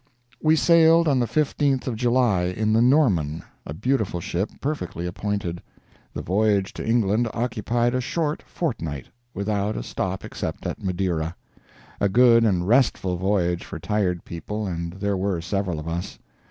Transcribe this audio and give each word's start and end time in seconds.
We 0.41 0.55
sailed 0.55 1.07
on 1.07 1.19
the 1.19 1.27
15th 1.27 1.85
of 1.85 1.95
July 1.95 2.45
in 2.45 2.73
the 2.73 2.81
Norman, 2.81 3.43
a 3.67 3.73
beautiful 3.75 4.19
ship, 4.19 4.49
perfectly 4.59 5.05
appointed. 5.05 5.61
The 6.15 6.23
voyage 6.23 6.73
to 6.73 6.83
England 6.83 7.27
occupied 7.35 7.93
a 7.93 8.01
short 8.01 8.41
fortnight, 8.41 9.09
without 9.35 9.77
a 9.77 9.83
stop 9.83 10.25
except 10.25 10.65
at 10.65 10.81
Madeira. 10.81 11.35
A 11.99 12.09
good 12.09 12.43
and 12.45 12.67
restful 12.67 13.15
voyage 13.17 13.63
for 13.63 13.77
tired 13.77 14.25
people, 14.25 14.65
and 14.65 14.93
there 14.93 15.15
were 15.15 15.39
several 15.39 15.79
of 15.79 15.87
us. 15.87 16.17